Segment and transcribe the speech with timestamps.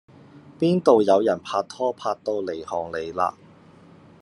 [0.59, 3.35] 邊道有人拍拖拍到離行離迾